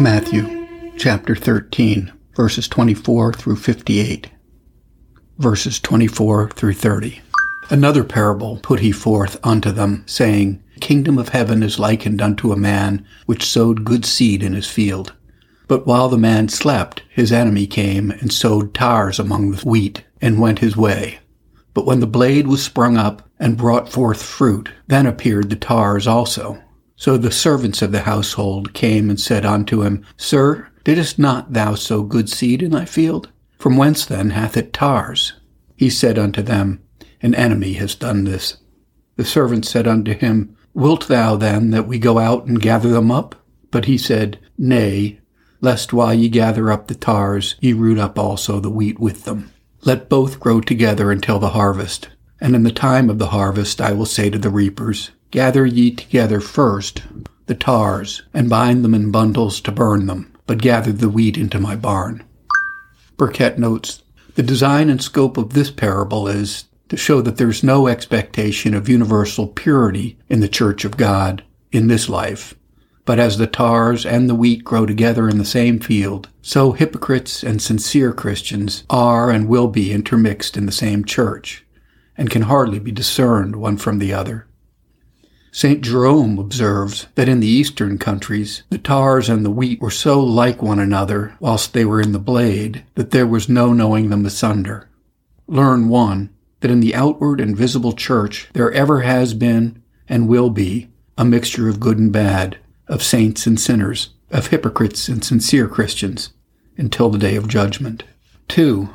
Matthew 0.00 0.96
chapter 0.96 1.36
13, 1.36 2.10
verses 2.34 2.66
24 2.68 3.34
through 3.34 3.56
58, 3.56 4.30
verses 5.36 5.78
24 5.78 6.52
through 6.52 6.72
30. 6.72 7.20
Another 7.68 8.02
parable 8.02 8.58
put 8.62 8.80
he 8.80 8.92
forth 8.92 9.38
unto 9.44 9.70
them, 9.70 10.02
saying, 10.06 10.64
Kingdom 10.80 11.18
of 11.18 11.28
heaven 11.28 11.62
is 11.62 11.78
likened 11.78 12.22
unto 12.22 12.50
a 12.50 12.56
man 12.56 13.06
which 13.26 13.44
sowed 13.44 13.84
good 13.84 14.06
seed 14.06 14.42
in 14.42 14.54
his 14.54 14.70
field. 14.70 15.12
But 15.68 15.86
while 15.86 16.08
the 16.08 16.16
man 16.16 16.48
slept, 16.48 17.02
his 17.10 17.30
enemy 17.30 17.66
came 17.66 18.10
and 18.10 18.32
sowed 18.32 18.72
tares 18.72 19.18
among 19.18 19.50
the 19.50 19.68
wheat, 19.68 20.02
and 20.22 20.40
went 20.40 20.60
his 20.60 20.78
way. 20.78 21.18
But 21.74 21.84
when 21.84 22.00
the 22.00 22.06
blade 22.06 22.46
was 22.46 22.64
sprung 22.64 22.96
up 22.96 23.28
and 23.38 23.58
brought 23.58 23.92
forth 23.92 24.22
fruit, 24.22 24.70
then 24.86 25.04
appeared 25.04 25.50
the 25.50 25.56
tares 25.56 26.06
also. 26.06 26.58
So 27.00 27.16
the 27.16 27.32
servants 27.32 27.80
of 27.80 27.92
the 27.92 28.02
household 28.02 28.74
came 28.74 29.08
and 29.08 29.18
said 29.18 29.46
unto 29.46 29.82
him, 29.82 30.04
Sir, 30.18 30.68
didst 30.84 31.18
not 31.18 31.54
thou 31.54 31.74
sow 31.74 32.02
good 32.02 32.28
seed 32.28 32.62
in 32.62 32.72
thy 32.72 32.84
field? 32.84 33.30
From 33.58 33.78
whence 33.78 34.04
then 34.04 34.30
hath 34.30 34.54
it 34.54 34.74
tares? 34.74 35.32
He 35.74 35.88
said 35.88 36.18
unto 36.18 36.42
them, 36.42 36.82
An 37.22 37.34
enemy 37.34 37.72
has 37.72 37.94
done 37.94 38.24
this. 38.24 38.58
The 39.16 39.24
servants 39.24 39.70
said 39.70 39.88
unto 39.88 40.12
him, 40.12 40.54
Wilt 40.74 41.08
thou 41.08 41.36
then 41.36 41.70
that 41.70 41.88
we 41.88 41.98
go 41.98 42.18
out 42.18 42.44
and 42.44 42.60
gather 42.60 42.90
them 42.90 43.10
up? 43.10 43.34
But 43.70 43.86
he 43.86 43.96
said, 43.96 44.38
Nay, 44.58 45.20
lest 45.62 45.94
while 45.94 46.12
ye 46.12 46.28
gather 46.28 46.70
up 46.70 46.88
the 46.88 46.94
tares, 46.94 47.54
ye 47.62 47.72
root 47.72 47.98
up 47.98 48.18
also 48.18 48.60
the 48.60 48.68
wheat 48.68 49.00
with 49.00 49.24
them. 49.24 49.50
Let 49.86 50.10
both 50.10 50.38
grow 50.38 50.60
together 50.60 51.10
until 51.10 51.38
the 51.38 51.56
harvest. 51.56 52.10
And 52.42 52.54
in 52.54 52.62
the 52.62 52.70
time 52.70 53.08
of 53.08 53.18
the 53.18 53.28
harvest 53.28 53.80
I 53.80 53.92
will 53.92 54.04
say 54.04 54.28
to 54.28 54.38
the 54.38 54.50
reapers, 54.50 55.12
Gather 55.30 55.64
ye 55.64 55.92
together 55.92 56.40
first 56.40 57.02
the 57.46 57.54
tares, 57.54 58.22
and 58.32 58.48
bind 58.48 58.84
them 58.84 58.94
in 58.94 59.10
bundles 59.10 59.60
to 59.60 59.72
burn 59.72 60.06
them, 60.06 60.32
but 60.46 60.62
gather 60.62 60.92
the 60.92 61.08
wheat 61.08 61.36
into 61.36 61.58
my 61.58 61.74
barn. 61.74 62.22
Burkitt 63.16 63.58
notes 63.58 64.02
the 64.36 64.42
design 64.42 64.88
and 64.88 65.02
scope 65.02 65.36
of 65.36 65.52
this 65.52 65.70
parable 65.70 66.28
is 66.28 66.64
to 66.88 66.96
show 66.96 67.20
that 67.20 67.36
there's 67.36 67.64
no 67.64 67.88
expectation 67.88 68.72
of 68.72 68.88
universal 68.88 69.48
purity 69.48 70.16
in 70.28 70.40
the 70.40 70.48
church 70.48 70.84
of 70.84 70.96
God 70.96 71.42
in 71.72 71.88
this 71.88 72.08
life. 72.08 72.54
But 73.04 73.18
as 73.18 73.38
the 73.38 73.46
tares 73.46 74.06
and 74.06 74.28
the 74.28 74.34
wheat 74.34 74.64
grow 74.64 74.86
together 74.86 75.28
in 75.28 75.38
the 75.38 75.44
same 75.44 75.80
field, 75.80 76.28
so 76.42 76.72
hypocrites 76.72 77.42
and 77.42 77.60
sincere 77.60 78.12
Christians 78.12 78.84
are 78.88 79.30
and 79.30 79.48
will 79.48 79.68
be 79.68 79.92
intermixed 79.92 80.56
in 80.56 80.66
the 80.66 80.72
same 80.72 81.04
church, 81.04 81.64
and 82.16 82.30
can 82.30 82.42
hardly 82.42 82.78
be 82.78 82.92
discerned 82.92 83.56
one 83.56 83.76
from 83.76 83.98
the 83.98 84.12
other. 84.12 84.46
St. 85.52 85.80
Jerome 85.80 86.38
observes 86.38 87.08
that 87.16 87.28
in 87.28 87.40
the 87.40 87.46
eastern 87.46 87.98
countries, 87.98 88.62
the 88.70 88.78
tares 88.78 89.28
and 89.28 89.44
the 89.44 89.50
wheat 89.50 89.80
were 89.80 89.90
so 89.90 90.20
like 90.20 90.62
one 90.62 90.78
another 90.78 91.36
whilst 91.40 91.72
they 91.72 91.84
were 91.84 92.00
in 92.00 92.12
the 92.12 92.18
blade 92.18 92.84
that 92.94 93.10
there 93.10 93.26
was 93.26 93.48
no 93.48 93.72
knowing 93.72 94.10
them 94.10 94.24
asunder. 94.24 94.88
Learn 95.48 95.88
one, 95.88 96.30
that 96.60 96.70
in 96.70 96.80
the 96.80 96.94
outward 96.94 97.40
and 97.40 97.56
visible 97.56 97.92
church 97.92 98.48
there 98.52 98.70
ever 98.72 99.00
has 99.00 99.34
been 99.34 99.82
and 100.08 100.28
will 100.28 100.50
be 100.50 100.88
a 101.18 101.24
mixture 101.24 101.68
of 101.68 101.80
good 101.80 101.98
and 101.98 102.12
bad, 102.12 102.58
of 102.86 103.02
saints 103.02 103.46
and 103.46 103.58
sinners, 103.60 104.10
of 104.30 104.48
hypocrites 104.48 105.08
and 105.08 105.24
sincere 105.24 105.66
Christians, 105.66 106.32
until 106.76 107.10
the 107.10 107.18
day 107.18 107.36
of 107.36 107.48
judgment. 107.48 108.04
Two, 108.48 108.90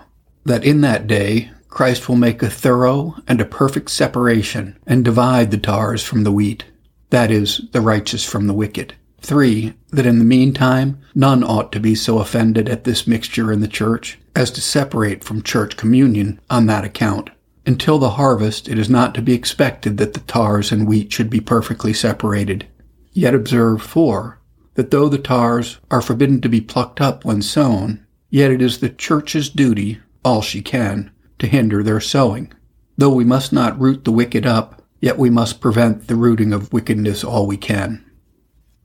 that 0.45 0.63
in 0.63 0.81
that 0.81 1.07
day 1.07 1.51
Christ 1.75 2.07
will 2.07 2.15
make 2.15 2.41
a 2.41 2.49
thorough 2.49 3.17
and 3.27 3.41
a 3.41 3.45
perfect 3.45 3.91
separation 3.91 4.77
and 4.87 5.03
divide 5.03 5.51
the 5.51 5.57
tares 5.57 6.01
from 6.01 6.23
the 6.23 6.31
wheat, 6.31 6.63
that 7.09 7.29
is, 7.29 7.63
the 7.73 7.81
righteous 7.81 8.23
from 8.23 8.47
the 8.47 8.53
wicked. 8.53 8.93
Three, 9.19 9.73
that 9.89 10.05
in 10.05 10.17
the 10.17 10.23
meantime 10.23 11.01
none 11.13 11.43
ought 11.43 11.73
to 11.73 11.81
be 11.81 11.93
so 11.93 12.19
offended 12.19 12.69
at 12.69 12.85
this 12.85 13.05
mixture 13.05 13.51
in 13.51 13.59
the 13.59 13.67
church 13.67 14.17
as 14.37 14.51
to 14.51 14.61
separate 14.61 15.21
from 15.21 15.41
church 15.41 15.75
communion 15.75 16.39
on 16.49 16.67
that 16.67 16.85
account. 16.85 17.29
Until 17.65 17.99
the 17.99 18.11
harvest, 18.11 18.69
it 18.69 18.79
is 18.79 18.89
not 18.89 19.13
to 19.15 19.21
be 19.21 19.33
expected 19.33 19.97
that 19.97 20.13
the 20.13 20.21
tares 20.21 20.71
and 20.71 20.87
wheat 20.87 21.11
should 21.11 21.29
be 21.29 21.41
perfectly 21.41 21.91
separated. 21.91 22.65
Yet 23.11 23.35
observe, 23.35 23.81
four, 23.81 24.39
that 24.75 24.91
though 24.91 25.09
the 25.09 25.17
tares 25.17 25.79
are 25.91 26.01
forbidden 26.01 26.39
to 26.39 26.47
be 26.47 26.61
plucked 26.61 27.01
up 27.01 27.25
when 27.25 27.41
sown, 27.41 28.05
yet 28.29 28.49
it 28.49 28.61
is 28.61 28.77
the 28.77 28.87
church's 28.87 29.49
duty, 29.49 29.99
all 30.23 30.41
she 30.41 30.61
can, 30.61 31.11
to 31.39 31.47
hinder 31.47 31.83
their 31.83 31.99
sowing. 31.99 32.51
Though 32.97 33.13
we 33.13 33.25
must 33.25 33.51
not 33.51 33.79
root 33.79 34.05
the 34.05 34.11
wicked 34.11 34.45
up, 34.45 34.81
yet 35.01 35.17
we 35.17 35.29
must 35.29 35.61
prevent 35.61 36.07
the 36.07 36.15
rooting 36.15 36.53
of 36.53 36.71
wickedness 36.71 37.23
all 37.23 37.45
we 37.45 37.57
can. 37.57 38.03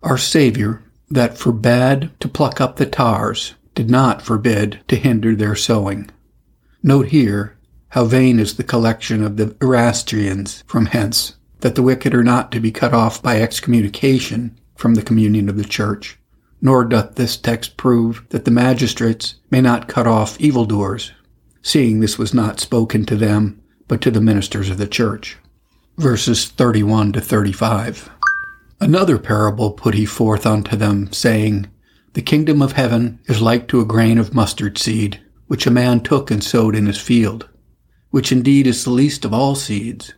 Our 0.02 0.18
Savior, 0.18 0.82
that 1.10 1.38
forbade 1.38 2.10
to 2.20 2.28
pluck 2.28 2.60
up 2.60 2.76
the 2.76 2.86
tares, 2.86 3.54
did 3.74 3.90
not 3.90 4.22
forbid 4.22 4.80
to 4.88 4.96
hinder 4.96 5.34
their 5.34 5.54
sowing. 5.54 6.10
Note 6.82 7.08
here 7.08 7.56
how 7.90 8.04
vain 8.04 8.38
is 8.38 8.54
the 8.54 8.64
collection 8.64 9.22
of 9.22 9.36
the 9.36 9.46
Erastians 9.60 10.62
from 10.66 10.86
hence, 10.86 11.36
that 11.60 11.74
the 11.74 11.82
wicked 11.82 12.14
are 12.14 12.24
not 12.24 12.52
to 12.52 12.60
be 12.60 12.70
cut 12.70 12.94
off 12.94 13.22
by 13.22 13.40
excommunication 13.40 14.58
from 14.76 14.94
the 14.94 15.02
communion 15.02 15.48
of 15.48 15.56
the 15.56 15.64
church. 15.64 16.18
Nor 16.62 16.84
doth 16.84 17.14
this 17.14 17.36
text 17.36 17.76
prove 17.76 18.24
that 18.30 18.44
the 18.44 18.50
magistrates 18.50 19.36
may 19.50 19.60
not 19.60 19.88
cut 19.88 20.06
off 20.06 20.40
evildoers 20.40 21.12
seeing 21.62 22.00
this 22.00 22.18
was 22.18 22.32
not 22.32 22.60
spoken 22.60 23.04
to 23.06 23.16
them, 23.16 23.60
but 23.88 24.00
to 24.00 24.10
the 24.10 24.20
ministers 24.20 24.70
of 24.70 24.78
the 24.78 24.86
church. 24.86 25.36
Verses 25.96 26.48
31 26.48 27.12
to 27.12 27.20
35. 27.20 28.10
Another 28.80 29.18
parable 29.18 29.72
put 29.72 29.94
he 29.94 30.06
forth 30.06 30.46
unto 30.46 30.74
them, 30.74 31.12
saying, 31.12 31.68
The 32.14 32.22
kingdom 32.22 32.62
of 32.62 32.72
heaven 32.72 33.20
is 33.26 33.42
like 33.42 33.68
to 33.68 33.80
a 33.80 33.84
grain 33.84 34.16
of 34.16 34.34
mustard 34.34 34.78
seed, 34.78 35.20
which 35.48 35.66
a 35.66 35.70
man 35.70 36.00
took 36.00 36.30
and 36.30 36.42
sowed 36.42 36.74
in 36.74 36.86
his 36.86 36.98
field, 36.98 37.48
which 38.10 38.32
indeed 38.32 38.66
is 38.66 38.84
the 38.84 38.90
least 38.90 39.26
of 39.26 39.34
all 39.34 39.54
seeds. 39.54 40.14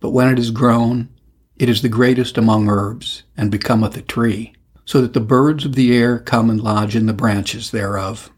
But 0.00 0.10
when 0.10 0.28
it 0.28 0.38
is 0.38 0.50
grown, 0.50 1.10
it 1.56 1.68
is 1.68 1.82
the 1.82 1.88
greatest 1.88 2.36
among 2.36 2.68
herbs, 2.68 3.22
and 3.36 3.52
becometh 3.52 3.96
a 3.96 4.02
tree, 4.02 4.52
so 4.84 5.00
that 5.00 5.12
the 5.12 5.20
birds 5.20 5.64
of 5.64 5.76
the 5.76 5.96
air 5.96 6.18
come 6.18 6.50
and 6.50 6.60
lodge 6.60 6.96
in 6.96 7.06
the 7.06 7.12
branches 7.12 7.70
thereof. 7.70 8.31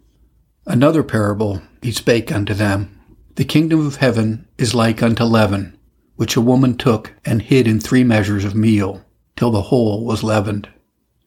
Another 0.67 1.03
parable 1.03 1.61
he 1.83 1.93
spake 1.93 2.33
unto 2.33 2.55
them, 2.55 2.99
The 3.35 3.45
kingdom 3.45 3.87
of 3.87 3.97
heaven 3.97 4.49
is 4.57 4.75
like 4.75 5.03
unto 5.03 5.25
leaven, 5.25 5.77
which 6.17 6.37
a 6.37 6.41
woman 6.41 6.77
took 6.77 7.13
and 7.25 7.43
hid 7.43 7.69
in 7.69 7.81
three 7.81 8.03
measures 8.03 8.45
of 8.45 8.55
meal, 8.55 9.05
till 9.37 9.51
the 9.51 9.63
whole 9.63 10.05
was 10.05 10.23
leavened. 10.23 10.69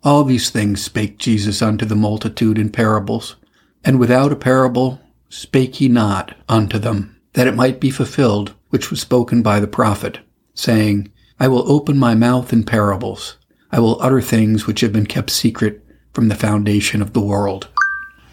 All 0.03 0.23
these 0.23 0.49
things 0.49 0.83
spake 0.83 1.19
Jesus 1.19 1.61
unto 1.61 1.85
the 1.85 1.95
multitude 1.95 2.57
in 2.57 2.69
parables, 2.69 3.35
and 3.83 3.99
without 3.99 4.31
a 4.31 4.35
parable 4.35 4.99
spake 5.29 5.75
he 5.75 5.87
not 5.87 6.35
unto 6.49 6.79
them, 6.79 7.19
that 7.33 7.47
it 7.47 7.55
might 7.55 7.79
be 7.79 7.91
fulfilled 7.91 8.53
which 8.69 8.89
was 8.89 9.01
spoken 9.01 9.41
by 9.43 9.59
the 9.59 9.67
prophet, 9.67 10.19
saying, 10.55 11.11
I 11.39 11.47
will 11.47 11.71
open 11.71 11.97
my 11.97 12.15
mouth 12.15 12.51
in 12.51 12.63
parables. 12.63 13.37
I 13.71 13.79
will 13.79 14.01
utter 14.01 14.21
things 14.21 14.65
which 14.65 14.81
have 14.81 14.93
been 14.93 15.05
kept 15.05 15.29
secret 15.29 15.85
from 16.11 16.27
the 16.27 16.35
foundation 16.35 17.01
of 17.01 17.13
the 17.13 17.21
world. 17.21 17.67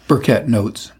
Burkitt 0.07 0.47
notes, 0.47 0.91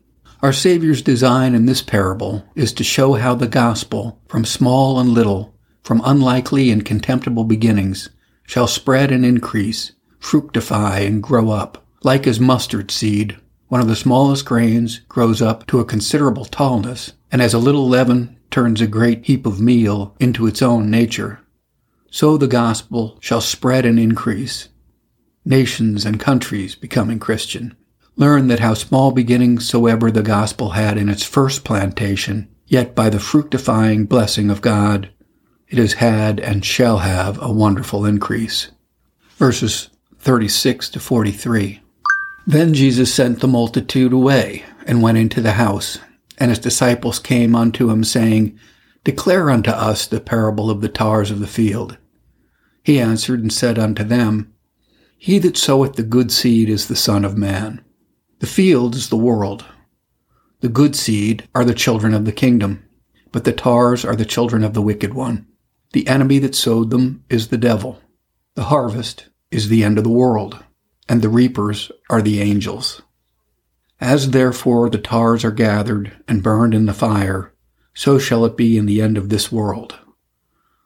our 0.46 0.54
Savior's 0.54 1.02
design 1.02 1.56
in 1.56 1.66
this 1.66 1.82
parable 1.82 2.46
is 2.54 2.72
to 2.72 2.84
show 2.84 3.14
how 3.14 3.34
the 3.34 3.48
gospel, 3.48 4.22
from 4.28 4.46
small 4.46 5.00
and 5.00 5.10
little, 5.10 5.56
from 5.82 6.04
unlikely 6.06 6.70
and 6.70 6.86
contemptible 6.86 7.46
beginnings, 7.46 8.12
shall 8.46 8.68
spread 8.68 9.12
and 9.12 9.26
increase, 9.26 9.94
fructify 10.20 11.00
and 11.00 11.24
grow 11.24 11.50
up. 11.50 11.84
Like 12.04 12.28
as 12.28 12.40
mustard 12.40 12.92
seed, 12.92 13.36
one 13.70 13.82
of 13.82 13.88
the 13.88 13.96
smallest 13.96 14.46
grains 14.46 15.00
grows 15.10 15.42
up 15.42 15.66
to 15.66 15.80
a 15.80 15.86
considerable 15.86 16.46
tallness, 16.46 17.14
and 17.32 17.42
as 17.42 17.56
a 17.56 17.58
little 17.58 17.90
leaven 17.90 18.38
turns 18.52 18.82
a 18.82 18.86
great 18.86 19.26
heap 19.26 19.48
of 19.48 19.60
meal 19.60 20.16
into 20.20 20.46
its 20.46 20.62
own 20.62 20.92
nature, 20.92 21.40
so 22.12 22.38
the 22.38 22.46
gospel 22.46 23.18
shall 23.20 23.42
spread 23.42 23.84
and 23.84 24.00
increase, 24.00 24.70
nations 25.44 26.06
and 26.06 26.20
countries 26.20 26.76
becoming 26.76 27.18
Christian. 27.18 27.76
Learn 28.18 28.48
that 28.48 28.62
how 28.62 28.74
small 28.74 29.12
beginnings 29.12 29.68
soever 29.68 30.10
the 30.10 30.22
gospel 30.22 30.72
had 30.72 30.98
in 30.98 31.10
its 31.10 31.24
first 31.24 31.66
plantation, 31.66 32.48
yet 32.66 32.96
by 32.96 33.10
the 33.10 33.20
fructifying 33.20 34.06
blessing 34.06 34.50
of 34.50 34.62
God, 34.62 35.10
it 35.68 35.78
has 35.78 35.94
had 35.94 36.40
and 36.40 36.64
shall 36.64 37.00
have 37.00 37.42
a 37.42 37.52
wonderful 37.52 38.06
increase. 38.06 38.72
Verses 39.38 39.90
36 40.20 40.90
to 40.90 41.00
43. 41.00 41.82
Then 42.48 42.74
Jesus 42.74 43.14
sent 43.14 43.42
the 43.42 43.48
multitude 43.48 44.14
away 44.14 44.64
and 44.86 45.02
went 45.02 45.18
into 45.18 45.42
the 45.42 45.54
house, 45.54 45.98
and 46.38 46.52
his 46.52 46.60
disciples 46.60 47.20
came 47.20 47.56
unto 47.56 47.90
him, 47.90 48.04
saying, 48.04 48.58
Declare 49.04 49.50
unto 49.50 49.72
us 49.72 50.08
the 50.08 50.22
parable 50.22 50.70
of 50.70 50.82
the 50.82 50.90
tares 50.90 51.32
of 51.32 51.40
the 51.40 51.48
field. 51.48 51.98
He 52.82 53.00
answered 53.00 53.42
and 53.42 53.52
said 53.52 53.78
unto 53.78 54.04
them, 54.04 54.54
He 55.18 55.38
that 55.40 55.58
soweth 55.58 55.96
the 55.96 56.04
good 56.04 56.32
seed 56.32 56.70
is 56.70 56.88
the 56.88 56.96
Son 56.96 57.26
of 57.26 57.38
Man. 57.38 57.82
The 58.40 58.48
field 58.48 58.96
is 58.96 59.10
the 59.10 59.18
world. 59.18 59.66
The 60.60 60.70
good 60.70 60.96
seed 60.96 61.48
are 61.54 61.66
the 61.66 61.74
children 61.74 62.14
of 62.14 62.26
the 62.26 62.32
kingdom, 62.32 62.84
but 63.32 63.44
the 63.44 63.54
tares 63.54 64.04
are 64.04 64.16
the 64.16 64.26
children 64.26 64.64
of 64.64 64.74
the 64.74 64.82
wicked 64.82 65.14
one. 65.14 65.48
The 65.94 66.08
enemy 66.08 66.40
that 66.40 66.56
sowed 66.56 66.90
them 66.90 67.24
is 67.30 67.48
the 67.48 67.58
devil. 67.58 68.02
The 68.56 68.66
harvest 68.66 69.30
is 69.52 69.70
the 69.70 69.84
end 69.84 69.98
of 69.98 70.04
the 70.04 70.10
world. 70.10 70.64
and 71.08 71.22
the 71.22 71.30
reapers 71.30 71.92
are 72.10 72.22
the 72.22 72.42
angels. 72.42 73.02
As 74.00 74.32
therefore 74.32 74.90
the 74.90 74.98
tares 74.98 75.46
are 75.46 75.52
gathered 75.52 76.12
and 76.28 76.44
burned 76.44 76.74
in 76.74 76.86
the 76.86 76.94
fire, 76.94 77.54
so 77.94 78.20
shall 78.20 78.44
it 78.46 78.58
be 78.58 78.78
in 78.78 78.86
the 78.86 79.02
end 79.02 79.18
of 79.18 79.30
this 79.30 79.52
world. 79.52 79.98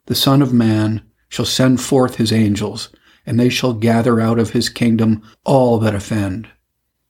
The 0.06 0.16
Son 0.16 0.42
of 0.42 0.54
Man 0.54 1.04
shall 1.28 1.46
send 1.46 1.82
forth 1.82 2.16
his 2.16 2.32
angels, 2.32 2.90
and 3.26 3.40
they 3.40 3.50
shall 3.50 3.74
gather 3.74 4.20
out 4.20 4.40
of 4.40 4.52
his 4.52 4.70
kingdom 4.70 5.24
all 5.44 5.80
that 5.80 5.96
offend, 5.96 6.48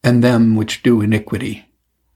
and 0.03 0.23
them 0.23 0.55
which 0.55 0.83
do 0.83 1.01
iniquity, 1.01 1.65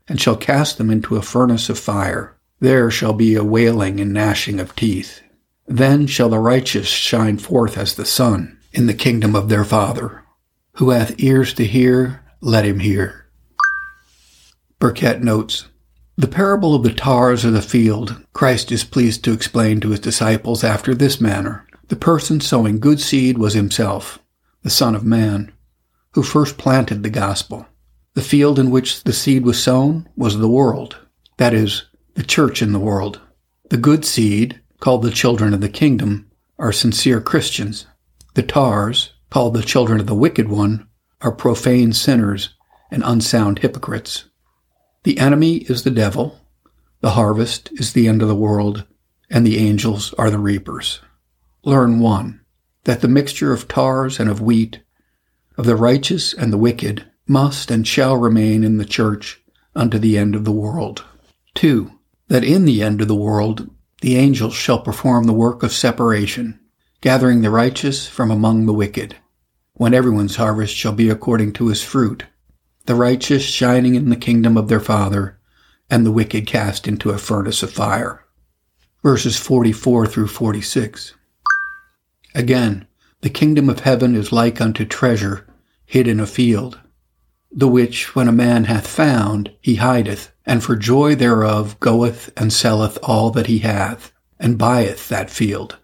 and 0.08 0.20
shall 0.20 0.38
cast 0.38 0.78
them 0.78 0.90
into 0.90 1.16
a 1.16 1.22
furnace 1.22 1.70
of 1.70 1.80
fire. 1.80 2.36
There 2.60 2.90
shall 2.90 3.14
be 3.14 3.36
a 3.36 3.44
wailing 3.44 4.00
and 4.00 4.14
gnashing 4.14 4.60
of 4.60 4.76
teeth. 4.76 5.22
Then 5.68 6.08
shall 6.08 6.30
the 6.30 6.40
righteous 6.40 6.88
shine 6.88 7.38
forth 7.38 7.78
as 7.78 7.96
the 7.96 8.06
sun 8.06 8.60
in 8.72 8.88
the 8.88 8.94
kingdom 8.94 9.36
of 9.36 9.50
their 9.50 9.64
Father. 9.64 10.24
Who 10.78 10.90
hath 10.90 11.20
ears 11.20 11.54
to 11.56 11.66
hear, 11.66 12.24
let 12.42 12.66
him 12.66 12.80
hear. 12.80 13.28
Burkitt 14.80 15.22
notes, 15.22 15.68
the 16.18 16.28
parable 16.28 16.76
of 16.76 16.84
the 16.84 16.94
tares 16.94 17.44
of 17.44 17.54
the 17.54 17.62
field 17.62 18.24
Christ 18.34 18.72
is 18.72 18.84
pleased 18.84 19.24
to 19.24 19.34
explain 19.34 19.80
to 19.80 19.90
his 19.90 20.00
disciples 20.00 20.64
after 20.64 20.94
this 20.94 21.20
manner. 21.20 21.66
The 21.88 21.96
person 21.96 22.40
sowing 22.40 22.80
good 22.80 23.00
seed 23.00 23.38
was 23.38 23.54
himself, 23.54 24.20
the 24.62 24.70
Son 24.70 24.96
of 24.96 25.04
Man, 25.04 25.52
who 26.12 26.24
first 26.24 26.58
planted 26.58 27.04
the 27.04 27.10
gospel. 27.10 27.68
The 28.16 28.22
field 28.22 28.60
in 28.60 28.70
which 28.70 29.04
the 29.04 29.14
seed 29.14 29.44
was 29.44 29.62
sown 29.62 30.08
was 30.16 30.38
the 30.38 30.48
world, 30.48 30.98
that 31.38 31.54
is, 31.54 31.86
the 32.14 32.24
church 32.24 32.62
in 32.62 32.72
the 32.72 32.80
world. 32.80 33.20
The 33.70 33.78
good 33.78 34.06
seed, 34.06 34.62
called 34.80 35.02
the 35.02 35.10
children 35.10 35.54
of 35.54 35.62
the 35.62 35.70
kingdom, 35.70 36.30
are 36.60 36.72
sincere 36.72 37.20
Christians. 37.20 37.88
The 38.36 38.44
tares, 38.44 39.14
called 39.32 39.56
the 39.56 39.64
children 39.64 40.00
of 40.00 40.06
the 40.06 40.14
wicked 40.14 40.48
one, 40.48 40.88
are 41.22 41.32
profane 41.32 41.92
sinners 41.92 42.54
and 42.92 43.02
unsound 43.04 43.60
hypocrites. 43.60 44.26
The 45.04 45.18
enemy 45.18 45.58
is 45.70 45.84
the 45.84 45.90
devil, 45.90 46.40
the 47.02 47.12
harvest 47.12 47.72
is 47.74 47.94
the 47.94 48.08
end 48.08 48.22
of 48.22 48.28
the 48.28 48.36
world, 48.36 48.86
and 49.30 49.46
the 49.46 49.58
angels 49.58 50.14
are 50.20 50.30
the 50.30 50.38
reapers. 50.38 51.02
Learn 51.64 52.00
one, 52.00 52.42
that 52.84 53.02
the 53.02 53.08
mixture 53.08 53.52
of 53.52 53.68
tares 53.68 54.20
and 54.20 54.30
of 54.30 54.40
wheat, 54.40 54.82
of 55.58 55.66
the 55.66 55.76
righteous 55.76 56.34
and 56.34 56.54
the 56.54 56.58
wicked, 56.58 57.06
must 57.28 57.72
and 57.72 57.88
shall 57.88 58.18
remain 58.18 58.64
in 58.64 58.78
the 58.78 58.86
church 58.86 59.42
unto 59.76 59.98
the 59.98 60.18
end 60.18 60.36
of 60.36 60.46
the 60.46 60.52
world. 60.52 61.04
Two, 61.54 61.92
that 62.28 62.44
in 62.44 62.66
the 62.66 62.82
end 62.82 63.02
of 63.02 63.08
the 63.08 63.16
world 63.16 63.70
the 64.02 64.18
angels 64.18 64.54
shall 64.54 64.80
perform 64.80 65.26
the 65.26 65.34
work 65.34 65.64
of 65.64 65.72
separation, 65.72 66.60
gathering 67.00 67.42
the 67.42 67.50
righteous 67.50 68.08
from 68.08 68.30
among 68.30 68.66
the 68.66 68.74
wicked, 68.74 69.16
when 69.74 69.94
everyone's 69.94 70.36
harvest 70.36 70.76
shall 70.76 70.92
be 70.92 71.10
according 71.10 71.54
to 71.54 71.68
his 71.68 71.82
fruit, 71.82 72.26
the 72.86 72.96
righteous 72.96 73.44
shining 73.44 73.96
in 73.96 74.10
the 74.10 74.16
kingdom 74.16 74.58
of 74.58 74.68
their 74.68 74.80
Father, 74.80 75.40
and 75.90 76.06
the 76.06 76.12
wicked 76.12 76.46
cast 76.46 76.88
into 76.88 77.12
a 77.12 77.18
furnace 77.18 77.64
of 77.64 77.72
fire. 77.72 78.26
Verses 79.02 79.38
44 79.38 80.08
through 80.08 80.28
46. 80.28 81.14
Again, 82.36 82.88
the 83.22 83.30
kingdom 83.30 83.70
of 83.70 83.82
heaven 83.82 84.16
is 84.16 84.32
like 84.34 84.60
unto 84.60 84.86
treasure 84.86 85.48
hid 85.86 86.08
in 86.08 86.20
a 86.20 86.26
field, 86.26 86.80
the 87.56 87.68
which 87.68 88.16
when 88.16 88.28
a 88.28 88.32
man 88.32 88.64
hath 88.64 88.88
found, 88.88 89.52
he 89.62 89.76
hideth, 89.76 90.32
and 90.46 90.64
for 90.64 90.76
joy 90.76 91.14
thereof 91.14 91.80
goeth 91.80 92.32
and 92.36 92.52
selleth 92.52 92.98
all 93.04 93.30
that 93.30 93.48
he 93.48 93.60
hath, 93.60 94.12
and 94.40 94.58
buyeth 94.58 95.08
that 95.10 95.30
field. 95.30 95.78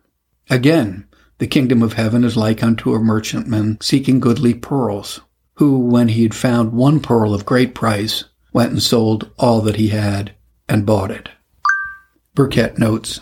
Again, 0.50 1.06
the 1.38 1.48
kingdom 1.48 1.84
of 1.84 1.94
heaven 1.94 2.24
is 2.24 2.36
like 2.36 2.64
unto 2.64 2.94
a 2.94 3.00
merchantman 3.00 3.78
seeking 3.82 4.20
goodly 4.20 4.54
pearls, 4.54 5.22
who, 5.56 5.78
when 5.78 6.08
he 6.08 6.24
had 6.24 6.34
found 6.34 6.74
one 6.74 7.00
pearl 7.00 7.34
of 7.34 7.46
great 7.46 7.76
price, 7.76 8.26
went 8.52 8.72
and 8.72 8.82
sold 8.82 9.30
all 9.38 9.62
that 9.62 9.76
he 9.76 9.90
had 9.90 10.34
and 10.68 10.86
bought 10.86 11.12
it. 11.12 11.30
Burkitt 12.36 12.80
notes, 12.80 13.22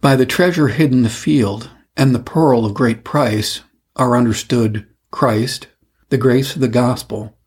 By 0.00 0.14
the 0.14 0.26
treasure 0.26 0.68
hid 0.68 0.92
in 0.92 1.02
the 1.02 1.08
field, 1.08 1.70
and 1.96 2.14
the 2.14 2.20
pearl 2.20 2.66
of 2.66 2.74
great 2.74 3.02
price 3.02 3.62
are 3.96 4.16
understood 4.16 4.86
Christ, 5.10 5.68
the 6.10 6.18
grace 6.18 6.54
of 6.54 6.60
the 6.60 6.68
gospel, 6.68 7.37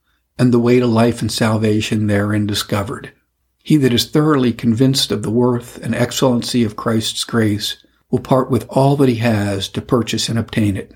and 0.42 0.52
the 0.52 0.58
way 0.58 0.80
to 0.80 0.86
life 0.88 1.20
and 1.20 1.30
salvation 1.30 2.08
therein 2.08 2.48
discovered. 2.48 3.12
He 3.62 3.76
that 3.76 3.92
is 3.92 4.10
thoroughly 4.10 4.52
convinced 4.52 5.12
of 5.12 5.22
the 5.22 5.30
worth 5.30 5.78
and 5.78 5.94
excellency 5.94 6.64
of 6.64 6.74
Christ's 6.74 7.22
grace 7.22 7.76
will 8.10 8.18
part 8.18 8.50
with 8.50 8.66
all 8.68 8.96
that 8.96 9.08
he 9.08 9.16
has 9.16 9.68
to 9.68 9.80
purchase 9.80 10.28
and 10.28 10.36
obtain 10.36 10.76
it. 10.76 10.90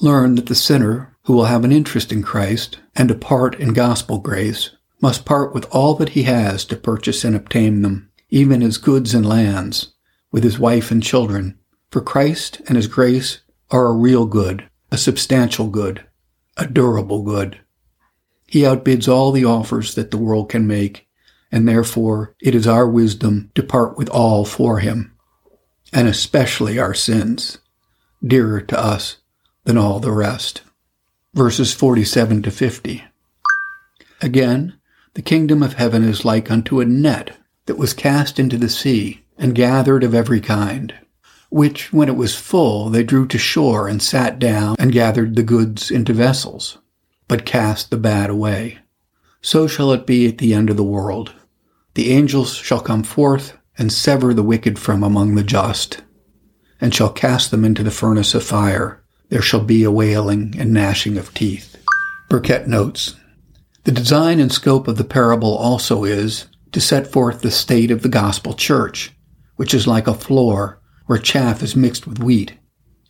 Learn 0.00 0.34
that 0.34 0.46
the 0.46 0.56
sinner 0.56 1.16
who 1.26 1.32
will 1.32 1.44
have 1.44 1.64
an 1.64 1.70
interest 1.70 2.10
in 2.10 2.24
Christ 2.24 2.80
and 2.96 3.08
a 3.08 3.14
part 3.14 3.54
in 3.60 3.72
gospel 3.72 4.18
grace 4.18 4.70
must 5.00 5.24
part 5.24 5.54
with 5.54 5.64
all 5.70 5.94
that 5.94 6.10
he 6.10 6.24
has 6.24 6.64
to 6.64 6.74
purchase 6.74 7.22
and 7.22 7.36
obtain 7.36 7.82
them, 7.82 8.10
even 8.30 8.62
his 8.62 8.78
goods 8.78 9.14
and 9.14 9.24
lands, 9.24 9.92
with 10.32 10.42
his 10.42 10.58
wife 10.58 10.90
and 10.90 11.04
children, 11.04 11.56
for 11.90 12.00
Christ 12.00 12.60
and 12.66 12.76
His 12.76 12.86
grace 12.86 13.40
are 13.70 13.86
a 13.86 13.92
real 13.92 14.26
good, 14.26 14.68
a 14.90 14.98
substantial 14.98 15.68
good, 15.68 16.04
a 16.56 16.66
durable 16.66 17.22
good. 17.22 17.60
He 18.48 18.62
outbids 18.62 19.08
all 19.08 19.30
the 19.30 19.44
offers 19.44 19.94
that 19.94 20.10
the 20.10 20.18
world 20.18 20.48
can 20.48 20.66
make, 20.66 21.06
and 21.52 21.68
therefore 21.68 22.34
it 22.40 22.54
is 22.54 22.66
our 22.66 22.88
wisdom 22.88 23.50
to 23.54 23.62
part 23.62 23.96
with 23.96 24.08
all 24.08 24.44
for 24.44 24.78
Him, 24.78 25.14
and 25.92 26.08
especially 26.08 26.78
our 26.78 26.94
sins, 26.94 27.58
dearer 28.26 28.60
to 28.62 28.78
us 28.78 29.18
than 29.64 29.78
all 29.78 30.00
the 30.00 30.12
rest. 30.12 30.62
Verses 31.34 31.74
47 31.74 32.42
to 32.42 32.50
50. 32.50 33.04
Again, 34.20 34.78
the 35.14 35.22
kingdom 35.22 35.62
of 35.62 35.74
heaven 35.74 36.02
is 36.02 36.24
like 36.24 36.50
unto 36.50 36.80
a 36.80 36.84
net 36.84 37.36
that 37.66 37.78
was 37.78 37.92
cast 37.92 38.40
into 38.40 38.56
the 38.56 38.68
sea 38.68 39.24
and 39.36 39.54
gathered 39.54 40.02
of 40.02 40.14
every 40.14 40.40
kind 40.40 40.94
which, 41.50 41.92
when 41.92 42.08
it 42.08 42.16
was 42.16 42.36
full, 42.36 42.90
they 42.90 43.02
drew 43.02 43.26
to 43.26 43.38
shore 43.38 43.88
and 43.88 44.02
sat 44.02 44.38
down 44.38 44.76
and 44.78 44.92
gathered 44.92 45.34
the 45.34 45.42
goods 45.42 45.90
into 45.90 46.12
vessels, 46.12 46.78
but 47.28 47.46
cast 47.46 47.90
the 47.90 47.96
bad 47.96 48.30
away. 48.30 48.78
So 49.40 49.66
shall 49.66 49.92
it 49.92 50.06
be 50.06 50.26
at 50.26 50.38
the 50.38 50.54
end 50.54 50.70
of 50.70 50.76
the 50.76 50.82
world. 50.82 51.32
The 51.94 52.10
angels 52.10 52.54
shall 52.54 52.80
come 52.80 53.02
forth 53.02 53.56
and 53.76 53.92
sever 53.92 54.34
the 54.34 54.42
wicked 54.42 54.78
from 54.78 55.02
among 55.02 55.34
the 55.34 55.44
just, 55.44 56.02
and 56.80 56.94
shall 56.94 57.10
cast 57.10 57.50
them 57.50 57.64
into 57.64 57.82
the 57.82 57.90
furnace 57.90 58.34
of 58.34 58.42
fire. 58.42 59.02
There 59.28 59.42
shall 59.42 59.60
be 59.60 59.84
a 59.84 59.90
wailing 59.90 60.54
and 60.58 60.72
gnashing 60.72 61.16
of 61.16 61.32
teeth. 61.34 61.76
Burkitt 62.30 62.66
notes, 62.66 63.14
The 63.84 63.92
design 63.92 64.40
and 64.40 64.52
scope 64.52 64.88
of 64.88 64.96
the 64.96 65.04
parable 65.04 65.56
also 65.56 66.04
is 66.04 66.46
to 66.72 66.80
set 66.80 67.06
forth 67.06 67.40
the 67.40 67.50
state 67.50 67.90
of 67.90 68.02
the 68.02 68.08
gospel 68.08 68.54
church, 68.54 69.12
which 69.56 69.72
is 69.72 69.86
like 69.86 70.06
a 70.06 70.14
floor 70.14 70.80
where 71.06 71.18
chaff 71.18 71.62
is 71.62 71.74
mixed 71.74 72.06
with 72.06 72.18
wheat, 72.18 72.54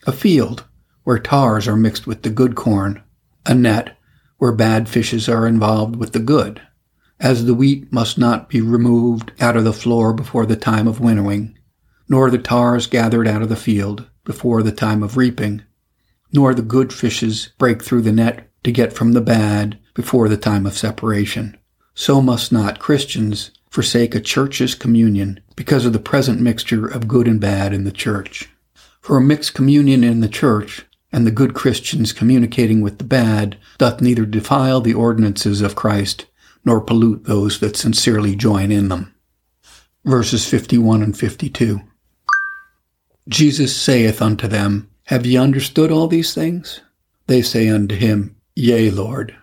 a 0.07 0.13
field 0.13 0.65
where 1.05 1.19
tares 1.19 1.67
are 1.67 1.77
mixed 1.77 2.07
with 2.07 2.23
the 2.23 2.31
good 2.31 2.55
corn, 2.55 3.03
a 3.45 3.55
net 3.55 3.98
where 4.39 4.53
bad 4.53 4.89
fishes 4.89 5.29
are 5.29 5.47
involved 5.47 5.97
with 5.97 6.13
the 6.13 6.19
good, 6.19 6.63
as 7.21 7.45
the 7.45 7.55
wheat 7.55 7.93
must 7.93 8.19
not 8.19 8.49
be 8.49 8.61
removed 8.61 9.33
out 9.41 9.57
of 9.57 9.65
the 9.65 9.73
floor 9.73 10.13
before 10.13 10.47
the 10.47 10.57
time 10.57 10.89
of 10.89 11.01
winnowing, 11.01 11.59
nor 12.09 12.31
the 12.31 12.39
tares 12.39 12.87
gathered 12.87 13.29
out 13.29 13.43
of 13.43 13.49
the 13.49 13.57
field 13.57 14.09
before 14.25 14.63
the 14.63 14.73
time 14.73 15.03
of 15.03 15.17
reaping, 15.17 15.63
nor 16.33 16.55
the 16.55 16.63
good 16.63 16.93
fishes 16.93 17.51
break 17.59 17.83
through 17.83 18.03
the 18.03 18.13
net 18.13 18.49
to 18.63 18.73
get 18.73 18.93
from 18.93 19.13
the 19.13 19.21
bad 19.21 19.79
before 19.95 20.29
the 20.29 20.37
time 20.37 20.67
of 20.67 20.77
separation. 20.77 21.57
So 21.95 22.21
must 22.21 22.53
not 22.53 22.79
Christians 22.79 23.51
forsake 23.71 24.15
a 24.15 24.21
church's 24.21 24.75
communion 24.75 25.41
because 25.57 25.85
of 25.85 25.93
the 25.93 25.99
present 25.99 26.41
mixture 26.41 26.87
of 26.87 27.09
good 27.09 27.27
and 27.27 27.41
bad 27.41 27.73
in 27.73 27.85
the 27.85 27.93
church. 27.93 28.49
For 29.01 29.17
a 29.17 29.23
mixed 29.23 29.55
communion 29.55 30.05
in 30.05 30.21
the 30.21 30.29
church, 30.29 30.85
and 31.13 31.27
the 31.27 31.31
good 31.31 31.55
Christians 31.55 32.13
communicating 32.13 32.81
with 32.81 32.99
the 32.99 33.05
bad, 33.05 33.59
doth 33.79 34.01
neither 34.01 34.27
defile 34.27 34.81
the 34.81 34.95
ordinances 34.95 35.61
of 35.61 35.75
Christ, 35.75 36.27
nor 36.65 36.81
pollute 36.81 37.25
those 37.25 37.61
that 37.61 37.77
sincerely 37.77 38.37
join 38.37 38.71
in 38.71 38.89
them. 38.89 39.15
Verses 40.05 40.49
51 40.49 41.03
and 41.03 41.19
52. 41.19 41.81
Jesus 43.29 43.77
saith 43.77 44.23
unto 44.23 44.49
them, 44.49 44.91
Have 45.05 45.27
ye 45.27 45.37
understood 45.37 45.91
all 45.91 46.09
these 46.09 46.35
things? 46.35 46.81
They 47.27 47.43
say 47.43 47.69
unto 47.69 47.95
him, 47.95 48.37
Yea, 48.55 48.91
Lord. 48.91 49.37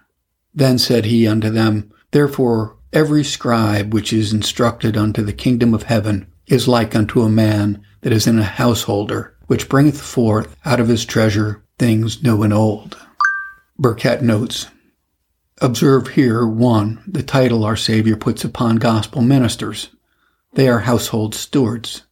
Then 0.54 0.78
said 0.78 1.06
he 1.06 1.28
unto 1.28 1.50
them, 1.50 1.92
Therefore 2.12 2.76
Every 2.96 3.26
scribe 3.26 3.94
which 3.94 4.14
is 4.14 4.32
instructed 4.32 4.96
unto 4.96 5.22
the 5.22 5.34
kingdom 5.34 5.74
of 5.74 5.84
heaven 5.84 6.32
is 6.48 6.66
like 6.66 6.96
unto 6.96 7.24
a 7.24 7.30
man 7.30 7.84
that 8.04 8.14
is 8.14 8.26
in 8.26 8.40
a 8.40 8.44
householder, 8.46 9.35
which 9.48 9.70
bringeth 9.70 10.02
forth 10.02 10.56
out 10.66 10.80
of 10.80 10.88
his 10.88 11.06
treasure 11.06 11.64
things 11.78 12.24
new 12.24 12.44
and 12.44 12.54
old. 12.54 12.98
Burkitt 13.80 14.22
notes, 14.22 14.68
Observe 15.62 16.10
here, 16.10 16.46
one, 16.46 17.02
the 17.08 17.24
title 17.24 17.64
our 17.64 17.78
Savior 17.78 18.18
puts 18.18 18.44
upon 18.44 18.76
gospel 18.76 19.22
ministers. 19.22 19.90
They 20.54 20.68
are 20.68 20.80
household 20.80 21.34
stewards. 21.34 22.04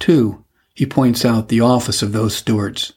Two, 0.00 0.44
he 0.74 0.84
points 0.84 1.24
out 1.24 1.48
the 1.48 1.60
office 1.60 2.02
of 2.02 2.12
those 2.12 2.36
stewards, 2.36 2.94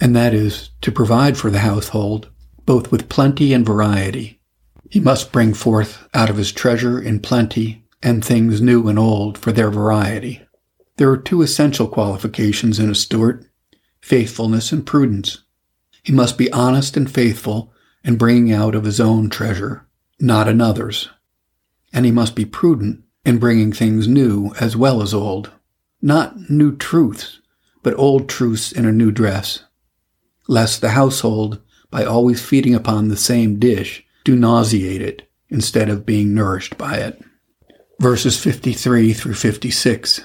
and 0.00 0.14
that 0.14 0.34
is 0.34 0.70
to 0.82 0.92
provide 0.92 1.38
for 1.38 1.50
the 1.50 1.60
household, 1.60 2.28
both 2.66 2.92
with 2.92 3.08
plenty 3.08 3.54
and 3.54 3.64
variety. 3.64 4.40
He 4.90 5.00
must 5.00 5.32
bring 5.32 5.54
forth 5.54 6.06
out 6.12 6.28
of 6.28 6.36
his 6.36 6.52
treasure 6.52 7.00
in 7.00 7.20
plenty 7.20 7.84
and 8.02 8.24
things 8.24 8.60
new 8.60 8.86
and 8.86 8.98
old 8.98 9.38
for 9.38 9.50
their 9.50 9.70
variety. 9.70 10.45
There 10.96 11.10
are 11.10 11.18
two 11.18 11.42
essential 11.42 11.88
qualifications 11.88 12.78
in 12.78 12.90
a 12.90 12.94
steward 12.94 13.48
faithfulness 14.00 14.70
and 14.70 14.86
prudence. 14.86 15.42
He 16.02 16.12
must 16.12 16.38
be 16.38 16.52
honest 16.52 16.96
and 16.96 17.10
faithful 17.10 17.72
in 18.04 18.16
bringing 18.16 18.52
out 18.52 18.76
of 18.76 18.84
his 18.84 19.00
own 19.00 19.28
treasure, 19.28 19.84
not 20.20 20.46
another's. 20.46 21.08
And 21.92 22.06
he 22.06 22.12
must 22.12 22.36
be 22.36 22.44
prudent 22.44 23.02
in 23.24 23.38
bringing 23.38 23.72
things 23.72 24.06
new 24.06 24.54
as 24.60 24.76
well 24.76 25.02
as 25.02 25.12
old. 25.12 25.50
Not 26.00 26.48
new 26.48 26.76
truths, 26.76 27.40
but 27.82 27.98
old 27.98 28.28
truths 28.28 28.70
in 28.70 28.86
a 28.86 28.92
new 28.92 29.10
dress. 29.10 29.64
Lest 30.46 30.80
the 30.80 30.90
household, 30.90 31.60
by 31.90 32.04
always 32.04 32.40
feeding 32.40 32.76
upon 32.76 33.08
the 33.08 33.16
same 33.16 33.58
dish, 33.58 34.06
do 34.24 34.36
nauseate 34.36 35.02
it 35.02 35.28
instead 35.48 35.88
of 35.88 36.06
being 36.06 36.32
nourished 36.32 36.78
by 36.78 36.98
it. 36.98 37.20
Verses 38.00 38.38
53 38.38 39.12
through 39.12 39.34
56. 39.34 40.20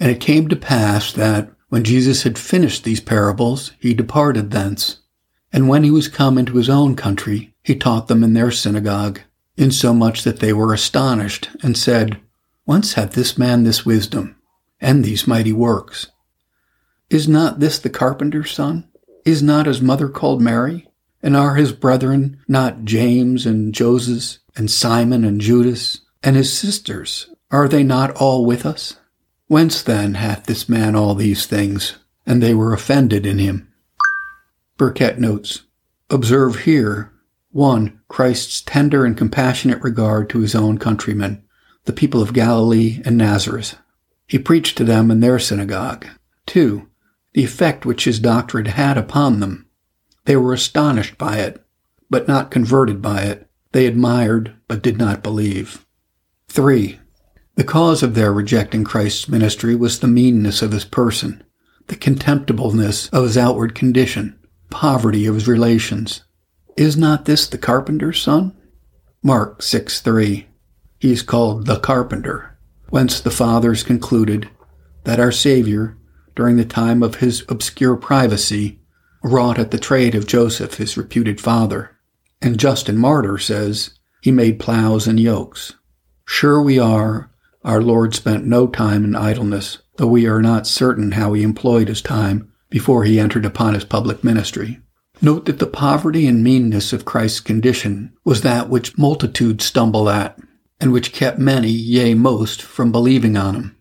And 0.00 0.10
it 0.10 0.20
came 0.20 0.48
to 0.48 0.56
pass 0.56 1.12
that 1.12 1.50
when 1.68 1.84
Jesus 1.84 2.22
had 2.22 2.38
finished 2.38 2.84
these 2.84 3.00
parables, 3.00 3.72
he 3.78 3.94
departed 3.94 4.50
thence. 4.50 5.00
And 5.52 5.68
when 5.68 5.84
he 5.84 5.90
was 5.90 6.08
come 6.08 6.38
into 6.38 6.56
his 6.56 6.68
own 6.68 6.96
country, 6.96 7.54
he 7.62 7.76
taught 7.76 8.08
them 8.08 8.24
in 8.24 8.34
their 8.34 8.50
synagogue 8.50 9.20
insomuch 9.56 10.22
that 10.24 10.40
they 10.40 10.52
were 10.52 10.72
astonished, 10.72 11.50
and 11.62 11.76
said, 11.76 12.20
Whence 12.64 12.94
hath 12.94 13.12
this 13.12 13.38
man 13.38 13.62
this 13.64 13.84
wisdom, 13.86 14.36
and 14.80 15.04
these 15.04 15.26
mighty 15.26 15.52
works? 15.52 16.08
Is 17.10 17.28
not 17.28 17.60
this 17.60 17.78
the 17.78 17.90
carpenter's 17.90 18.50
son? 18.50 18.88
Is 19.24 19.42
not 19.42 19.66
his 19.66 19.80
mother 19.80 20.08
called 20.08 20.42
Mary? 20.42 20.88
And 21.22 21.36
are 21.36 21.54
his 21.54 21.72
brethren 21.72 22.38
not 22.48 22.84
James 22.84 23.46
and 23.46 23.72
Joses 23.72 24.40
and 24.56 24.70
Simon 24.70 25.24
and 25.24 25.40
Judas? 25.40 26.00
And 26.22 26.36
his 26.36 26.52
sisters, 26.52 27.30
are 27.50 27.68
they 27.68 27.82
not 27.82 28.10
all 28.16 28.44
with 28.44 28.66
us? 28.66 28.96
Whence 29.46 29.82
then 29.82 30.14
hath 30.14 30.44
this 30.44 30.68
man 30.68 30.96
all 30.96 31.14
these 31.14 31.46
things? 31.46 31.96
And 32.26 32.42
they 32.42 32.54
were 32.54 32.72
offended 32.72 33.26
in 33.26 33.38
him. 33.38 33.72
Burkitt 34.78 35.18
notes, 35.18 35.62
Observe 36.10 36.60
here 36.60 37.12
1. 37.52 38.00
Christ's 38.08 38.62
tender 38.62 39.04
and 39.04 39.16
compassionate 39.16 39.80
regard 39.82 40.28
to 40.30 40.40
his 40.40 40.54
own 40.54 40.78
countrymen, 40.78 41.44
the 41.84 41.92
people 41.92 42.20
of 42.20 42.32
Galilee 42.32 43.00
and 43.04 43.16
Nazareth. 43.16 43.78
He 44.26 44.38
preached 44.38 44.76
to 44.78 44.84
them 44.84 45.10
in 45.10 45.20
their 45.20 45.38
synagogue. 45.38 46.06
2. 46.46 46.88
The 47.34 47.44
effect 47.44 47.86
which 47.86 48.04
his 48.04 48.18
doctrine 48.18 48.66
had 48.66 48.98
upon 48.98 49.40
them. 49.40 49.68
They 50.24 50.36
were 50.36 50.52
astonished 50.52 51.18
by 51.18 51.38
it, 51.38 51.64
but 52.10 52.26
not 52.26 52.50
converted 52.50 53.02
by 53.02 53.22
it. 53.22 53.48
They 53.72 53.86
admired, 53.86 54.56
but 54.66 54.82
did 54.82 54.98
not 54.98 55.22
believe. 55.22 55.84
3. 56.48 56.98
The 57.56 57.64
cause 57.64 58.02
of 58.02 58.14
their 58.14 58.32
rejecting 58.32 58.82
Christ's 58.82 59.28
ministry 59.28 59.76
was 59.76 60.00
the 60.00 60.08
meanness 60.08 60.60
of 60.60 60.72
his 60.72 60.84
person, 60.84 61.44
the 61.86 61.96
contemptibleness 61.96 63.12
of 63.12 63.22
his 63.22 63.38
outward 63.38 63.74
condition, 63.74 64.38
poverty 64.70 65.26
of 65.26 65.34
his 65.34 65.46
relations, 65.46 66.24
is 66.76 66.96
not 66.96 67.24
this 67.24 67.46
the 67.46 67.58
carpenter's 67.58 68.20
son? 68.20 68.56
Mark 69.22 69.62
6 69.62 70.00
3. 70.00 70.48
He 70.98 71.12
is 71.12 71.22
called 71.22 71.66
the 71.66 71.78
carpenter, 71.78 72.58
whence 72.88 73.20
the 73.20 73.30
fathers 73.30 73.84
concluded 73.84 74.50
that 75.04 75.20
our 75.20 75.30
Savior, 75.30 75.96
during 76.34 76.56
the 76.56 76.64
time 76.64 77.02
of 77.02 77.16
his 77.16 77.44
obscure 77.48 77.96
privacy, 77.96 78.80
wrought 79.22 79.58
at 79.58 79.70
the 79.70 79.78
trade 79.78 80.16
of 80.16 80.26
Joseph, 80.26 80.74
his 80.74 80.96
reputed 80.96 81.40
father. 81.40 81.96
And 82.42 82.58
Justin 82.58 82.98
Martyr 82.98 83.38
says, 83.38 83.90
He 84.20 84.32
made 84.32 84.58
plows 84.58 85.06
and 85.06 85.20
yokes. 85.20 85.74
Sure 86.26 86.60
we 86.60 86.78
are, 86.78 87.30
our 87.64 87.80
Lord 87.80 88.14
spent 88.14 88.44
no 88.44 88.66
time 88.66 89.04
in 89.04 89.16
idleness, 89.16 89.78
though 89.96 90.06
we 90.06 90.26
are 90.26 90.42
not 90.42 90.66
certain 90.66 91.12
how 91.12 91.32
he 91.32 91.42
employed 91.42 91.88
his 91.88 92.02
time 92.02 92.52
before 92.68 93.04
he 93.04 93.18
entered 93.18 93.46
upon 93.46 93.74
his 93.74 93.84
public 93.84 94.22
ministry. 94.22 94.80
Note 95.22 95.46
that 95.46 95.58
the 95.58 95.66
poverty 95.66 96.26
and 96.26 96.42
meanness 96.42 96.92
of 96.92 97.04
Christ's 97.04 97.40
condition 97.40 98.12
was 98.24 98.42
that 98.42 98.68
which 98.68 98.98
multitudes 98.98 99.64
stumble 99.64 100.10
at, 100.10 100.38
and 100.80 100.92
which 100.92 101.12
kept 101.12 101.38
many, 101.38 101.70
yea, 101.70 102.14
most, 102.14 102.60
from 102.60 102.92
believing 102.92 103.36
on 103.36 103.54
him. 103.54 103.76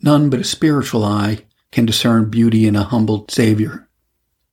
None 0.00 0.30
but 0.30 0.40
a 0.40 0.44
spiritual 0.44 1.02
eye 1.02 1.44
can 1.72 1.86
discern 1.86 2.30
beauty 2.30 2.66
in 2.66 2.76
a 2.76 2.84
humbled 2.84 3.30
Savior. 3.30 3.88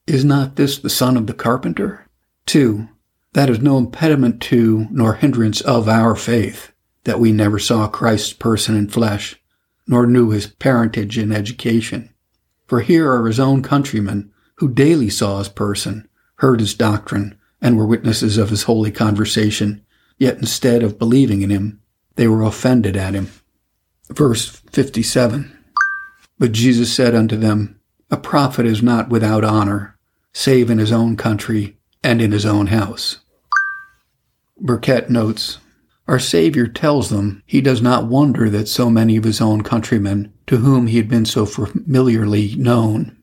Is 0.08 0.26
not 0.26 0.56
this 0.56 0.80
the 0.80 0.90
son 0.90 1.18
of 1.18 1.28
the 1.28 1.34
carpenter? 1.34 2.08
2. 2.48 2.88
That 3.34 3.50
is 3.50 3.60
no 3.60 3.78
impediment 3.78 4.42
to 4.44 4.88
nor 4.90 5.14
hindrance 5.14 5.62
of 5.62 5.88
our 5.88 6.16
faith, 6.16 6.72
that 7.04 7.20
we 7.20 7.32
never 7.32 7.60
saw 7.60 7.88
Christ's 7.88 8.34
person 8.34 8.76
in 8.76 8.88
flesh, 8.88 9.42
nor 9.88 10.06
knew 10.06 10.30
his 10.30 10.48
parentage 10.48 11.18
and 11.18 11.34
education. 11.34 12.14
For 12.68 12.82
here 12.82 13.12
are 13.12 13.26
his 13.28 13.40
own 13.40 13.62
countrymen, 13.64 14.32
who 14.56 14.74
daily 14.74 15.10
saw 15.10 15.40
his 15.40 15.50
person, 15.50 16.08
heard 16.36 16.60
his 16.60 16.74
doctrine, 16.74 17.38
and 17.62 17.78
were 17.78 17.86
witnesses 17.86 18.38
of 18.38 18.50
his 18.50 18.64
holy 18.64 18.92
conversation, 18.92 19.84
yet 20.18 20.38
instead 20.38 20.84
of 20.84 21.00
believing 21.00 21.42
in 21.42 21.50
him, 21.50 21.82
they 22.16 22.28
were 22.28 22.44
offended 22.44 22.96
at 22.96 23.14
him. 23.14 23.30
Verse 24.10 24.62
57 24.72 25.58
But 26.38 26.52
Jesus 26.52 26.94
said 26.94 27.16
unto 27.16 27.38
them, 27.38 27.80
A 28.10 28.18
prophet 28.18 28.66
is 28.66 28.84
not 28.84 29.10
without 29.10 29.44
honor, 29.44 29.98
save 30.34 30.70
in 30.70 30.78
his 30.78 30.92
own 30.92 31.16
country 31.16 31.78
and 32.04 32.22
in 32.22 32.32
his 32.32 32.46
own 32.46 32.68
house. 32.68 33.20
Burkitt 34.60 35.10
notes, 35.10 35.58
Our 36.12 36.20
Savior 36.20 36.68
tells 36.68 37.10
them 37.10 37.42
he 37.46 37.62
does 37.62 37.82
not 37.82 38.08
wonder 38.08 38.50
that 38.50 38.68
so 38.68 38.90
many 38.90 39.16
of 39.16 39.24
his 39.24 39.40
own 39.40 39.62
countrymen, 39.62 40.34
to 40.48 40.58
whom 40.58 40.88
he 40.88 40.98
had 40.98 41.08
been 41.08 41.24
so 41.24 41.46
familiarly 41.46 42.54
known, 42.58 43.16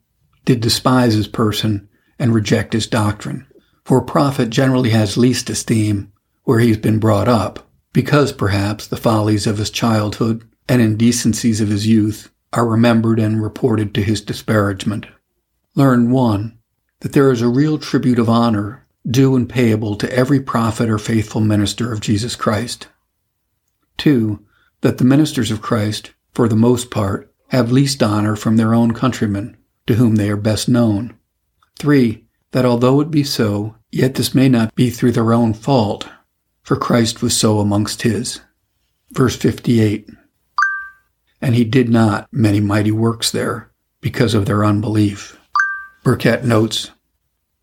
did 0.47 0.63
despise 0.63 1.13
his 1.13 1.29
person 1.29 1.87
and 2.19 2.33
reject 2.33 2.73
his 2.73 2.87
doctrine. 2.87 3.47
For 3.85 3.99
a 3.99 4.05
prophet 4.07 4.49
generally 4.49 4.89
has 4.89 5.19
least 5.19 5.51
esteem 5.51 6.11
where 6.45 6.61
he's 6.61 6.79
been 6.79 6.99
brought 6.99 7.29
up, 7.29 7.69
because 7.93 8.33
perhaps 8.33 8.87
the 8.87 8.97
follies 8.97 9.47
of 9.47 9.59
his 9.59 9.69
childhood 9.69 10.49
and 10.67 10.81
indecencies 10.81 11.61
of 11.61 11.69
his 11.69 11.87
youth 11.87 12.31
are 12.55 12.67
remembered 12.67 13.21
and 13.21 13.43
reported 13.43 13.95
to 13.97 14.03
his 14.03 14.23
disparagement. 14.23 15.05
Learn 15.75 16.11
one, 16.11 16.59
that 17.01 17.13
there 17.13 17.31
is 17.33 17.43
a 17.43 17.49
real 17.49 17.77
tribute 17.77 18.19
of 18.19 18.31
honor 18.31 18.87
due 19.11 19.37
and 19.37 19.49
payable 19.49 19.97
to 19.97 20.13
every 20.13 20.41
prophet 20.41 20.89
or 20.91 20.99
faithful 20.99 21.41
minister 21.41 21.93
of 21.93 22.01
Jesus 22.01 22.37
Christ. 22.37 22.89
Two, 23.97 24.45
that 24.81 24.99
the 24.99 25.05
ministers 25.05 25.51
of 25.51 25.63
Christ, 25.63 26.13
for 26.33 26.49
the 26.49 26.57
most 26.57 26.91
part, 26.91 27.33
have 27.49 27.73
least 27.73 28.03
honor 28.03 28.37
from 28.37 28.57
their 28.57 28.75
own 28.75 28.93
countrymen, 28.93 29.57
to 29.87 29.95
whom 29.95 30.17
they 30.17 30.29
are 30.29 30.37
best 30.37 30.69
known. 30.69 31.17
3. 31.79 32.25
That 32.53 32.65
although 32.65 33.01
it 33.01 33.11
be 33.11 33.25
so, 33.25 33.77
yet 33.91 34.15
this 34.15 34.35
may 34.35 34.49
not 34.49 34.75
be 34.75 34.91
through 34.91 35.13
their 35.13 35.33
own 35.33 35.55
fault, 35.55 36.09
for 36.63 36.77
Christ 36.77 37.23
was 37.23 37.37
so 37.37 37.61
amongst 37.61 38.03
his. 38.03 38.41
Verse 39.11 39.37
58. 39.37 40.09
And 41.41 41.55
he 41.55 41.65
did 41.65 41.89
not 41.89 42.29
many 42.31 42.61
mighty 42.61 42.91
works 42.91 43.31
there 43.31 43.71
because 44.01 44.35
of 44.35 44.47
their 44.47 44.65
unbelief. 44.65 45.39
Burkitt 46.05 46.45
notes, 46.45 46.91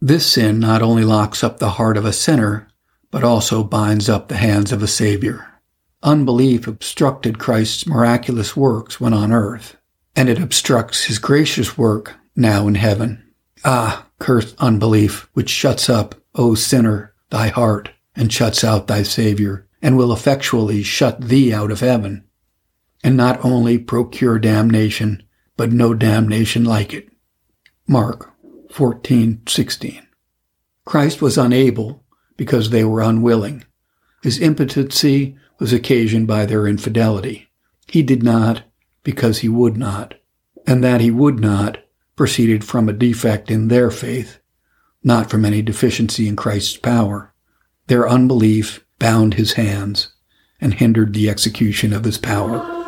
This 0.06 0.34
sin 0.34 0.60
not 0.60 0.84
only 0.84 1.04
locks 1.04 1.44
up 1.44 1.58
the 1.58 1.72
heart 1.72 1.98
of 1.98 2.06
a 2.06 2.14
sinner, 2.14 2.68
but 3.10 3.24
also 3.24 3.64
binds 3.64 4.08
up 4.08 4.28
the 4.28 4.38
hands 4.38 4.72
of 4.72 4.84
a 4.84 4.88
Savior. 4.88 5.48
Unbelief 6.04 6.68
obstructed 6.68 7.40
Christ's 7.40 7.88
miraculous 7.88 8.56
works 8.56 9.02
when 9.02 9.14
on 9.14 9.32
earth, 9.32 9.78
and 10.16 10.30
it 10.30 10.38
obstructs 10.38 11.06
his 11.06 11.18
gracious 11.18 11.76
work 11.76 12.14
now 12.36 12.68
in 12.68 12.76
heaven. 12.76 13.24
Ah, 13.64 14.06
cursed 14.20 14.54
unbelief, 14.60 15.28
which 15.34 15.50
shuts 15.50 15.90
up, 15.90 16.14
O 16.36 16.54
sinner, 16.54 17.16
thy 17.32 17.48
heart, 17.48 17.90
and 18.16 18.32
shuts 18.32 18.64
out 18.64 18.86
thy 18.86 19.02
Saviour, 19.02 19.66
and 19.82 19.98
will 19.98 20.14
effectually 20.14 20.84
shut 20.84 21.20
thee 21.20 21.52
out 21.52 21.72
of 21.72 21.80
heaven, 21.80 22.24
and 23.04 23.18
not 23.18 23.44
only 23.44 23.80
procure 23.80 24.38
damnation, 24.38 25.24
but 25.58 25.72
no 25.72 25.96
damnation 25.96 26.64
like 26.64 26.94
it. 26.94 27.10
Mark 27.88 28.35
14:16. 28.76 30.02
Christ 30.84 31.22
was 31.22 31.38
unable 31.38 32.04
because 32.36 32.72
they 32.72 32.84
were 32.84 33.02
unwilling. 33.02 33.64
His 34.22 34.38
impotency 34.38 35.38
was 35.60 35.72
occasioned 35.72 36.28
by 36.28 36.46
their 36.46 36.68
infidelity. 36.68 37.48
He 37.88 38.04
did 38.04 38.22
not 38.22 38.64
because 39.02 39.40
he 39.40 39.48
would 39.48 39.78
not, 39.78 40.16
and 40.68 40.84
that 40.84 41.00
he 41.00 41.10
would 41.10 41.40
not 41.40 41.78
proceeded 42.18 42.66
from 42.66 42.90
a 42.90 42.94
defect 42.94 43.50
in 43.50 43.70
their 43.70 43.90
faith, 43.90 44.40
not 45.02 45.30
from 45.30 45.46
any 45.46 45.62
deficiency 45.62 46.28
in 46.28 46.36
Christ's 46.36 46.76
power. 46.76 47.34
Their 47.88 48.10
unbelief 48.10 48.84
bound 49.00 49.36
his 49.36 49.54
hands 49.54 50.10
and 50.60 50.74
hindered 50.74 51.14
the 51.14 51.30
execution 51.30 51.94
of 51.94 52.04
his 52.04 52.18
power. 52.18 52.85